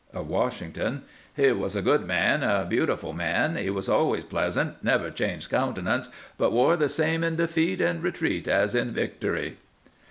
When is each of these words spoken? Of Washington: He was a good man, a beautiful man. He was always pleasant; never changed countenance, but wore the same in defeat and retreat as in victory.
Of 0.15 0.25
Washington: 0.27 1.03
He 1.35 1.51
was 1.51 1.75
a 1.75 1.83
good 1.83 2.07
man, 2.07 2.41
a 2.41 2.65
beautiful 2.67 3.13
man. 3.13 3.55
He 3.55 3.69
was 3.69 3.87
always 3.87 4.23
pleasant; 4.23 4.83
never 4.83 5.11
changed 5.11 5.51
countenance, 5.51 6.09
but 6.39 6.51
wore 6.51 6.75
the 6.75 6.89
same 6.89 7.23
in 7.23 7.35
defeat 7.35 7.79
and 7.81 8.01
retreat 8.01 8.47
as 8.47 8.73
in 8.73 8.93
victory. 8.93 9.57